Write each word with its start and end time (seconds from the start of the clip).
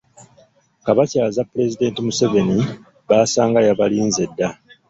Kabakyaza 0.85 1.47
Pulezidenti 1.49 1.99
Museveni 2.07 2.57
baasanga 3.09 3.59
yabalinze 3.67 4.23
dda. 4.29 4.47